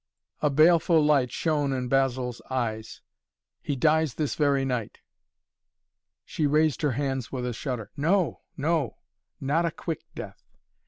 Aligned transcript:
A 0.41 0.49
baleful 0.49 1.05
light 1.05 1.31
shone 1.31 1.71
in 1.71 1.87
Basil's 1.87 2.41
eyes. 2.49 3.03
"He 3.61 3.75
dies 3.75 4.15
this 4.15 4.33
very 4.33 4.65
night." 4.65 4.97
She 6.25 6.47
raised 6.47 6.81
her 6.81 6.93
hands 6.93 7.31
with 7.31 7.45
a 7.45 7.53
shudder. 7.53 7.91
"No 7.95 8.41
no! 8.57 8.97
Not 9.39 9.67
a 9.67 9.69
quick 9.69 10.01
death! 10.15 10.41